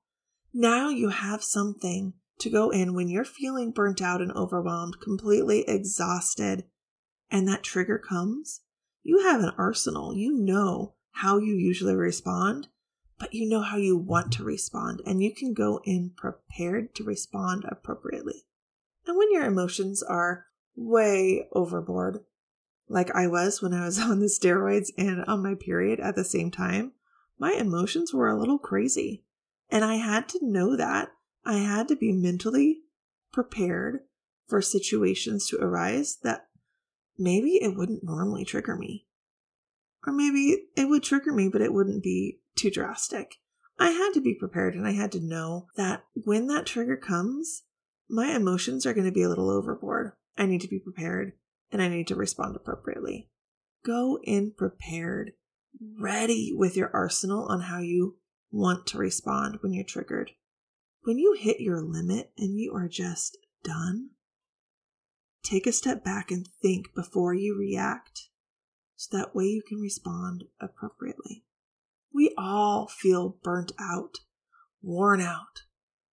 Now 0.53 0.89
you 0.89 1.09
have 1.09 1.43
something 1.43 2.13
to 2.39 2.49
go 2.49 2.71
in 2.71 2.93
when 2.93 3.07
you're 3.07 3.23
feeling 3.23 3.71
burnt 3.71 4.01
out 4.01 4.21
and 4.21 4.31
overwhelmed, 4.31 4.99
completely 4.99 5.63
exhausted, 5.67 6.65
and 7.29 7.47
that 7.47 7.63
trigger 7.63 7.99
comes. 7.99 8.61
You 9.03 9.21
have 9.23 9.41
an 9.41 9.53
arsenal. 9.57 10.15
You 10.15 10.33
know 10.33 10.95
how 11.11 11.37
you 11.37 11.53
usually 11.53 11.95
respond, 11.95 12.67
but 13.19 13.33
you 13.33 13.47
know 13.47 13.61
how 13.61 13.77
you 13.77 13.95
want 13.95 14.33
to 14.33 14.43
respond, 14.43 15.01
and 15.05 15.21
you 15.21 15.33
can 15.33 15.53
go 15.53 15.79
in 15.83 16.11
prepared 16.17 16.95
to 16.95 17.03
respond 17.03 17.65
appropriately. 17.67 18.45
And 19.05 19.17
when 19.17 19.31
your 19.31 19.45
emotions 19.45 20.01
are 20.01 20.47
way 20.75 21.47
overboard, 21.51 22.23
like 22.87 23.11
I 23.15 23.27
was 23.27 23.61
when 23.61 23.73
I 23.73 23.85
was 23.85 23.99
on 23.99 24.19
the 24.19 24.27
steroids 24.27 24.89
and 24.97 25.23
on 25.25 25.43
my 25.43 25.55
period 25.55 25.99
at 25.99 26.15
the 26.15 26.23
same 26.23 26.51
time, 26.51 26.93
my 27.39 27.53
emotions 27.53 28.13
were 28.13 28.29
a 28.29 28.39
little 28.39 28.59
crazy. 28.59 29.23
And 29.69 29.83
I 29.83 29.95
had 29.95 30.29
to 30.29 30.39
know 30.41 30.75
that. 30.75 31.09
I 31.45 31.57
had 31.57 31.87
to 31.89 31.95
be 31.95 32.13
mentally 32.13 32.83
prepared 33.31 34.01
for 34.47 34.61
situations 34.61 35.47
to 35.47 35.57
arise 35.57 36.17
that 36.23 36.47
maybe 37.17 37.55
it 37.55 37.75
wouldn't 37.75 38.03
normally 38.03 38.45
trigger 38.45 38.75
me. 38.75 39.07
Or 40.05 40.13
maybe 40.13 40.67
it 40.75 40.89
would 40.89 41.03
trigger 41.03 41.33
me, 41.33 41.49
but 41.49 41.61
it 41.61 41.73
wouldn't 41.73 42.03
be 42.03 42.39
too 42.55 42.69
drastic. 42.69 43.37
I 43.79 43.89
had 43.89 44.11
to 44.13 44.21
be 44.21 44.35
prepared 44.35 44.75
and 44.75 44.87
I 44.87 44.91
had 44.91 45.11
to 45.13 45.19
know 45.19 45.67
that 45.75 46.03
when 46.13 46.47
that 46.47 46.65
trigger 46.65 46.95
comes, 46.95 47.63
my 48.07 48.35
emotions 48.35 48.85
are 48.85 48.93
going 48.93 49.07
to 49.07 49.11
be 49.11 49.23
a 49.23 49.29
little 49.29 49.49
overboard. 49.49 50.13
I 50.37 50.45
need 50.45 50.61
to 50.61 50.67
be 50.67 50.79
prepared 50.79 51.33
and 51.71 51.81
I 51.81 51.87
need 51.87 52.07
to 52.07 52.15
respond 52.15 52.55
appropriately. 52.55 53.29
Go 53.85 54.19
in 54.23 54.53
prepared, 54.55 55.33
ready 55.99 56.53
with 56.55 56.77
your 56.77 56.91
arsenal 56.93 57.47
on 57.49 57.61
how 57.61 57.79
you 57.79 58.17
want 58.51 58.85
to 58.87 58.97
respond 58.97 59.57
when 59.61 59.73
you're 59.73 59.83
triggered. 59.83 60.31
When 61.03 61.17
you 61.17 61.35
hit 61.37 61.59
your 61.59 61.81
limit 61.81 62.31
and 62.37 62.57
you 62.57 62.73
are 62.73 62.87
just 62.87 63.37
done, 63.63 64.11
take 65.43 65.67
a 65.67 65.71
step 65.71 66.03
back 66.03 66.31
and 66.31 66.47
think 66.61 66.93
before 66.95 67.33
you 67.33 67.57
react 67.57 68.29
so 68.95 69.17
that 69.17 69.35
way 69.35 69.45
you 69.45 69.61
can 69.67 69.79
respond 69.79 70.45
appropriately. 70.61 71.43
We 72.13 72.33
all 72.37 72.87
feel 72.87 73.37
burnt 73.43 73.73
out, 73.79 74.19
worn 74.81 75.19
out, 75.19 75.63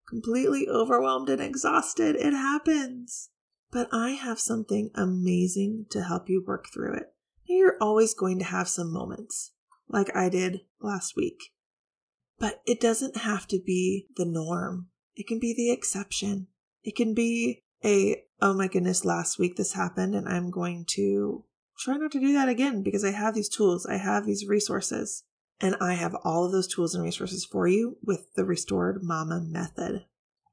completely 0.08 0.66
overwhelmed 0.68 1.28
and 1.28 1.40
exhausted. 1.40 2.16
It 2.16 2.32
happens. 2.32 3.28
But 3.72 3.88
I 3.92 4.10
have 4.10 4.40
something 4.40 4.90
amazing 4.94 5.86
to 5.90 6.02
help 6.02 6.28
you 6.28 6.44
work 6.44 6.66
through 6.72 6.94
it. 6.94 7.14
You're 7.44 7.76
always 7.80 8.14
going 8.14 8.38
to 8.40 8.44
have 8.44 8.68
some 8.68 8.92
moments, 8.92 9.52
like 9.88 10.14
I 10.14 10.28
did 10.28 10.62
last 10.80 11.16
week. 11.16 11.52
But 12.38 12.62
it 12.66 12.80
doesn't 12.80 13.18
have 13.18 13.46
to 13.48 13.60
be 13.60 14.06
the 14.16 14.24
norm. 14.24 14.88
It 15.14 15.26
can 15.26 15.38
be 15.38 15.54
the 15.54 15.70
exception. 15.70 16.48
It 16.82 16.96
can 16.96 17.14
be 17.14 17.62
a, 17.84 18.24
oh 18.40 18.54
my 18.54 18.68
goodness, 18.68 19.04
last 19.04 19.38
week 19.38 19.56
this 19.56 19.74
happened 19.74 20.14
and 20.14 20.28
I'm 20.28 20.50
going 20.50 20.84
to 20.90 21.44
try 21.78 21.96
not 21.96 22.12
to 22.12 22.20
do 22.20 22.32
that 22.32 22.48
again 22.48 22.82
because 22.82 23.04
I 23.04 23.10
have 23.12 23.34
these 23.34 23.48
tools, 23.48 23.86
I 23.86 23.96
have 23.96 24.26
these 24.26 24.46
resources, 24.46 25.24
and 25.60 25.76
I 25.80 25.94
have 25.94 26.14
all 26.24 26.44
of 26.44 26.52
those 26.52 26.66
tools 26.66 26.94
and 26.94 27.04
resources 27.04 27.44
for 27.44 27.66
you 27.66 27.98
with 28.02 28.32
the 28.34 28.44
Restored 28.44 29.02
Mama 29.02 29.40
method. 29.40 30.04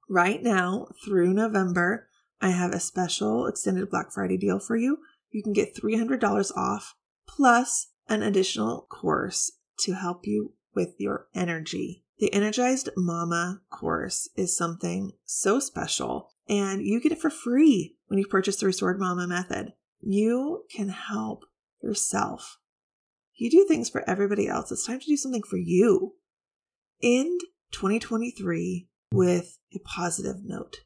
Right 0.10 0.42
now, 0.42 0.88
through 1.04 1.34
November, 1.34 2.07
I 2.42 2.50
have 2.50 2.72
a 2.72 2.80
special 2.80 3.48
extended 3.48 3.90
Black 3.90 4.12
Friday 4.12 4.38
deal 4.38 4.60
for 4.60 4.76
you. 4.76 5.00
You 5.32 5.44
can 5.44 5.54
get 5.54 5.76
$300 5.76 6.56
off 6.56 6.96
plus 7.28 7.88
an 8.08 8.24
additional 8.24 8.88
course 8.90 9.52
to 9.80 9.94
help 9.94 10.26
you 10.26 10.54
with 10.74 10.96
your 10.98 11.28
energy. 11.36 12.04
The 12.20 12.34
Energized 12.34 12.90
Mama 12.96 13.62
course 13.70 14.30
is 14.36 14.56
something 14.56 15.12
so 15.26 15.60
special, 15.60 16.32
and 16.50 16.82
you 16.82 17.00
get 17.00 17.12
it 17.12 17.22
for 17.22 17.30
free 17.30 17.96
when 18.08 18.18
you 18.18 18.26
purchase 18.26 18.58
the 18.58 18.66
Restored 18.66 19.00
Mama 19.00 19.28
method. 19.28 19.74
You 20.02 20.64
can 20.72 20.90
help 20.90 21.44
yourself. 21.82 22.58
You 23.36 23.52
do 23.52 23.66
things 23.68 23.90
for 23.90 24.08
everybody 24.10 24.48
else. 24.48 24.72
It's 24.72 24.86
time 24.86 25.00
to 25.00 25.06
do 25.06 25.18
something 25.18 25.44
for 25.44 25.58
you. 25.58 26.16
End 27.04 27.40
2023 27.72 28.88
with 29.12 29.60
a 29.76 29.80
positive 29.80 30.38
note. 30.44 30.78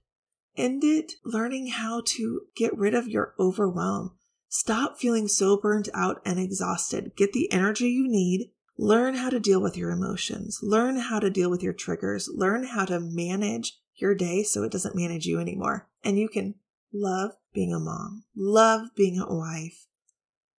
End 0.58 0.84
it 0.84 1.13
learning 1.24 1.67
how 1.67 2.01
to 2.05 2.41
get 2.55 2.77
rid 2.77 2.93
of 2.93 3.08
your 3.08 3.34
overwhelm. 3.39 4.12
Stop 4.50 4.98
feeling 4.98 5.27
so 5.27 5.55
burnt 5.55 5.88
out 5.93 6.22
and 6.25 6.38
exhausted. 6.38 7.13
Get 7.15 7.31
the 7.31 7.51
energy 7.53 7.89
you 7.89 8.08
need. 8.08 8.51
Learn 8.77 9.15
how 9.15 9.29
to 9.29 9.39
deal 9.39 9.62
with 9.62 9.77
your 9.77 9.91
emotions. 9.91 10.60
Learn 10.62 10.98
how 10.98 11.20
to 11.20 11.29
deal 11.29 11.50
with 11.50 11.63
your 11.63 11.74
triggers. 11.74 12.29
Learn 12.34 12.65
how 12.65 12.86
to 12.86 13.00
manage 13.00 13.79
your 13.96 14.15
day 14.15 14.43
so 14.43 14.63
it 14.63 14.72
doesn't 14.72 14.96
manage 14.96 15.25
you 15.25 15.39
anymore. 15.39 15.88
And 16.03 16.17
you 16.17 16.27
can 16.27 16.55
love 16.93 17.31
being 17.53 17.74
a 17.74 17.79
mom, 17.79 18.25
love 18.36 18.89
being 18.96 19.20
a 19.20 19.34
wife, 19.34 19.88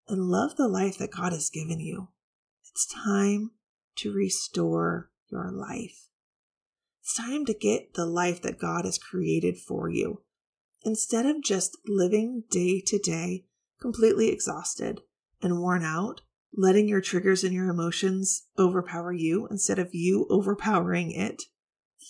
and 0.08 0.22
love 0.22 0.56
the 0.56 0.68
life 0.68 0.98
that 0.98 1.10
God 1.10 1.32
has 1.32 1.50
given 1.50 1.80
you. 1.80 2.08
It's 2.70 2.86
time 2.86 3.50
to 3.96 4.12
restore 4.12 5.10
your 5.30 5.50
life. 5.50 6.08
It's 7.02 7.16
time 7.16 7.44
to 7.46 7.54
get 7.54 7.94
the 7.94 8.06
life 8.06 8.42
that 8.42 8.60
God 8.60 8.84
has 8.84 8.96
created 8.96 9.58
for 9.58 9.90
you. 9.90 10.22
Instead 10.84 11.26
of 11.26 11.42
just 11.42 11.76
living 11.86 12.44
day 12.48 12.80
to 12.86 12.98
day, 12.98 13.46
completely 13.80 14.28
exhausted 14.28 15.00
and 15.42 15.60
worn 15.60 15.82
out, 15.82 16.20
letting 16.54 16.86
your 16.86 17.00
triggers 17.00 17.42
and 17.42 17.52
your 17.52 17.68
emotions 17.68 18.46
overpower 18.56 19.12
you 19.12 19.48
instead 19.50 19.80
of 19.80 19.92
you 19.92 20.26
overpowering 20.30 21.10
it, 21.10 21.42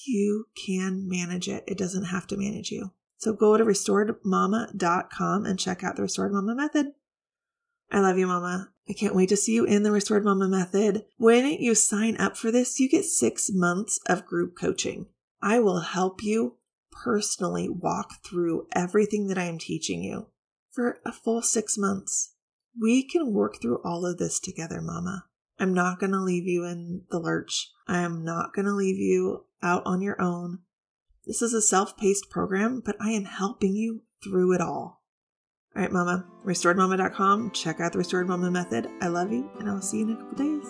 you 0.06 0.46
can 0.66 1.08
manage 1.08 1.48
it. 1.48 1.64
It 1.66 1.78
doesn't 1.78 2.04
have 2.04 2.26
to 2.26 2.36
manage 2.36 2.70
you. 2.70 2.92
So 3.16 3.32
go 3.32 3.56
to 3.56 3.64
restoredmama.com 3.64 5.46
and 5.46 5.58
check 5.58 5.82
out 5.82 5.96
the 5.96 6.02
Restored 6.02 6.32
Mama 6.32 6.54
method. 6.54 6.88
I 7.90 8.00
love 8.00 8.18
you, 8.18 8.26
Mama. 8.26 8.71
I 8.88 8.94
can't 8.94 9.14
wait 9.14 9.28
to 9.28 9.36
see 9.36 9.54
you 9.54 9.64
in 9.64 9.84
the 9.84 9.92
Restored 9.92 10.24
Mama 10.24 10.48
method. 10.48 11.04
When 11.16 11.46
you 11.46 11.74
sign 11.74 12.16
up 12.16 12.36
for 12.36 12.50
this, 12.50 12.80
you 12.80 12.88
get 12.88 13.04
six 13.04 13.50
months 13.52 14.00
of 14.06 14.26
group 14.26 14.56
coaching. 14.58 15.06
I 15.40 15.60
will 15.60 15.80
help 15.80 16.22
you 16.22 16.56
personally 16.90 17.68
walk 17.68 18.24
through 18.24 18.66
everything 18.72 19.28
that 19.28 19.38
I 19.38 19.44
am 19.44 19.58
teaching 19.58 20.02
you 20.02 20.26
for 20.70 21.00
a 21.04 21.12
full 21.12 21.42
six 21.42 21.78
months. 21.78 22.34
We 22.80 23.02
can 23.02 23.32
work 23.32 23.60
through 23.60 23.82
all 23.84 24.06
of 24.06 24.18
this 24.18 24.40
together, 24.40 24.80
Mama. 24.80 25.26
I'm 25.58 25.74
not 25.74 26.00
going 26.00 26.12
to 26.12 26.20
leave 26.20 26.46
you 26.46 26.64
in 26.64 27.02
the 27.10 27.18
lurch. 27.18 27.70
I 27.86 27.98
am 27.98 28.24
not 28.24 28.54
going 28.54 28.66
to 28.66 28.72
leave 28.72 28.98
you 28.98 29.44
out 29.62 29.82
on 29.84 30.02
your 30.02 30.20
own. 30.20 30.60
This 31.26 31.42
is 31.42 31.54
a 31.54 31.62
self 31.62 31.96
paced 31.96 32.30
program, 32.30 32.82
but 32.84 32.96
I 33.00 33.10
am 33.10 33.24
helping 33.24 33.76
you 33.76 34.02
through 34.24 34.54
it 34.54 34.60
all. 34.60 35.01
All 35.74 35.80
right, 35.80 35.92
Mama, 35.92 36.26
restoredmama.com. 36.44 37.52
Check 37.52 37.80
out 37.80 37.92
the 37.92 37.98
Restored 37.98 38.28
Mama 38.28 38.50
method. 38.50 38.90
I 39.00 39.08
love 39.08 39.32
you, 39.32 39.50
and 39.58 39.70
I 39.70 39.72
will 39.72 39.80
see 39.80 40.00
you 40.00 40.04
in 40.04 40.12
a 40.12 40.16
couple 40.16 40.36
days. 40.36 40.66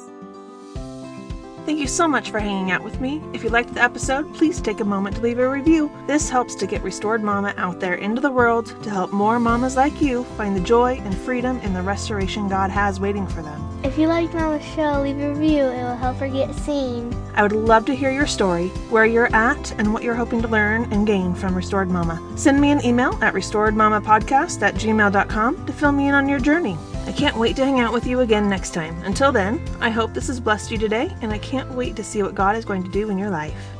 Thank 1.66 1.78
you 1.78 1.86
so 1.86 2.08
much 2.08 2.30
for 2.30 2.40
hanging 2.40 2.70
out 2.70 2.82
with 2.82 3.00
me. 3.00 3.20
If 3.32 3.44
you 3.44 3.50
liked 3.50 3.74
the 3.74 3.82
episode, 3.82 4.32
please 4.34 4.60
take 4.60 4.80
a 4.80 4.84
moment 4.84 5.16
to 5.16 5.22
leave 5.22 5.38
a 5.38 5.48
review. 5.48 5.90
This 6.06 6.28
helps 6.28 6.56
to 6.56 6.66
get 6.66 6.82
Restored 6.82 7.22
Mama 7.22 7.54
out 7.56 7.78
there 7.78 7.94
into 7.94 8.20
the 8.20 8.30
world 8.30 8.80
to 8.82 8.90
help 8.90 9.12
more 9.12 9.38
mamas 9.38 9.76
like 9.76 10.00
you 10.00 10.24
find 10.36 10.56
the 10.56 10.60
joy 10.60 11.00
and 11.04 11.16
freedom 11.16 11.58
in 11.60 11.72
the 11.72 11.82
restoration 11.82 12.48
God 12.48 12.70
has 12.70 12.98
waiting 12.98 13.26
for 13.28 13.42
them. 13.42 13.80
If 13.84 13.96
you 13.96 14.08
liked 14.08 14.34
Mama's 14.34 14.64
show, 14.64 15.02
leave 15.02 15.20
a 15.20 15.34
review. 15.34 15.62
It 15.64 15.82
will 15.82 15.96
help 15.96 16.16
her 16.18 16.28
get 16.28 16.52
seen. 16.54 17.10
I 17.34 17.42
would 17.42 17.52
love 17.52 17.84
to 17.86 17.94
hear 17.94 18.10
your 18.10 18.26
story, 18.26 18.68
where 18.90 19.06
you're 19.06 19.34
at, 19.34 19.72
and 19.78 19.92
what 19.92 20.02
you're 20.02 20.14
hoping 20.14 20.42
to 20.42 20.48
learn 20.48 20.92
and 20.92 21.06
gain 21.06 21.34
from 21.34 21.54
Restored 21.54 21.90
Mama. 21.90 22.20
Send 22.36 22.60
me 22.60 22.70
an 22.70 22.84
email 22.84 23.18
at 23.22 23.34
restoredmamapodcast 23.34 24.62
at 24.62 24.74
gmail.com 24.74 25.66
to 25.66 25.72
fill 25.72 25.92
me 25.92 26.08
in 26.08 26.14
on 26.14 26.28
your 26.28 26.40
journey. 26.40 26.76
I 27.06 27.12
can't 27.12 27.36
wait 27.36 27.56
to 27.56 27.64
hang 27.64 27.80
out 27.80 27.92
with 27.92 28.06
you 28.06 28.20
again 28.20 28.48
next 28.48 28.74
time. 28.74 28.96
Until 29.02 29.32
then, 29.32 29.60
I 29.80 29.90
hope 29.90 30.14
this 30.14 30.28
has 30.28 30.38
blessed 30.38 30.70
you 30.70 30.78
today, 30.78 31.12
and 31.20 31.32
I 31.32 31.38
can't 31.38 31.70
wait 31.72 31.96
to 31.96 32.04
see 32.04 32.22
what 32.22 32.34
God 32.34 32.54
is 32.54 32.64
going 32.64 32.84
to 32.84 32.90
do 32.90 33.10
in 33.10 33.18
your 33.18 33.30
life. 33.30 33.71